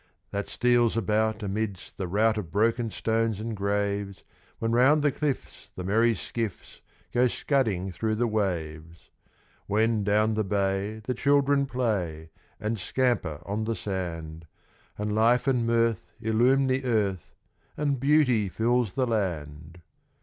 That 0.31 0.47
steals 0.47 0.97
about 0.97 1.43
amidst 1.43 1.97
the 1.99 2.07
rout 2.07 2.35
of 2.35 2.49
broken 2.51 2.89
stones 2.89 3.39
and 3.39 3.55
graves, 3.55 4.23
When 4.57 4.71
round 4.71 5.03
the 5.03 5.11
cliffs 5.11 5.69
the 5.75 5.83
merry 5.83 6.15
skiffs 6.15 6.81
go 7.11 7.27
scudding 7.27 7.91
through 7.91 8.15
the 8.15 8.25
waves; 8.25 9.11
When, 9.67 10.03
down 10.03 10.33
the 10.33 10.43
bay, 10.43 11.01
the 11.03 11.13
children 11.13 11.67
play, 11.67 12.31
and 12.59 12.79
scamper 12.79 13.43
on 13.45 13.65
the 13.65 13.75
sand, 13.75 14.47
And 14.97 15.13
Life 15.13 15.45
and 15.45 15.67
Mirth 15.67 16.03
illume 16.19 16.65
the 16.65 16.83
Earth, 16.83 17.35
and 17.77 17.99
Beauty 17.99 18.49
fills 18.49 18.95
the 18.95 19.05
Land! 19.05 19.81